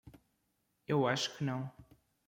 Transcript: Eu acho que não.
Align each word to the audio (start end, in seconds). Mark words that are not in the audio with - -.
Eu 0.87 1.05
acho 1.05 1.37
que 1.37 1.43
não. 1.43 1.71